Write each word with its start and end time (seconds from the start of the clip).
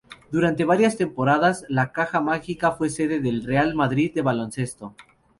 Durante 0.31 0.65
varias 0.65 0.97
temporadas, 0.97 1.63
la 1.69 1.91
Caja 1.91 2.21
Mágica 2.21 2.71
fue 2.71 2.89
sede 2.89 3.19
del 3.19 3.43
Real 3.43 3.75
Madrid 3.75 4.11
de 4.15 4.23
Baloncesto. 4.23 4.95